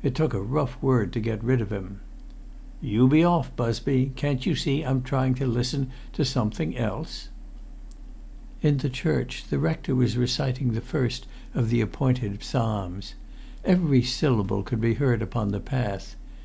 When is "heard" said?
14.94-15.20